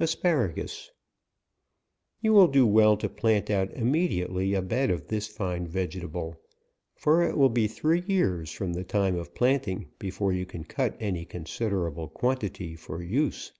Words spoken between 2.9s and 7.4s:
to plant out immediately, a bed of this fine vegetable; for it